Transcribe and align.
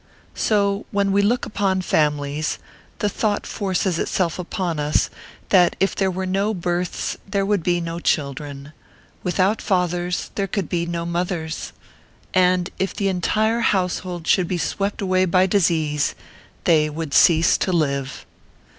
So 0.33 0.87
when 0.89 1.11
we 1.11 1.21
look 1.21 1.45
upon 1.45 1.83
families, 1.83 2.57
the 2.97 3.07
thought 3.07 3.45
forces 3.45 3.99
itself 3.99 4.39
upon 4.39 4.79
us 4.79 5.11
that 5.49 5.75
if 5.79 5.93
there 5.93 6.09
were 6.09 6.25
no 6.25 6.55
births 6.55 7.17
there 7.27 7.45
would 7.45 7.61
be 7.61 7.79
no 7.79 7.99
children: 7.99 8.73
without 9.21 9.61
fathers 9.61 10.31
there 10.33 10.47
could 10.47 10.69
be 10.69 10.87
no 10.87 11.05
mothers; 11.05 11.71
and 12.33 12.71
if 12.79 12.95
the 12.95 13.09
entire 13.09 13.59
house 13.59 13.99
hold 13.99 14.25
should 14.25 14.47
be 14.47 14.57
swept 14.57 15.03
away 15.03 15.25
by 15.25 15.45
disease, 15.45 16.15
they 16.63 16.89
would 16.89 17.09
ORPHEUS 17.09 17.15
C. 17.21 17.33
KERB 17.35 17.41
PAPERS. 17.43 17.57
303 17.57 17.57
cease 17.57 17.57
to 17.59 17.71
live. 17.71 18.25